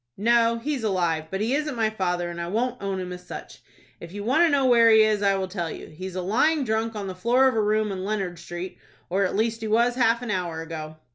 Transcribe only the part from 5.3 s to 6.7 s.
will tell you. He is lying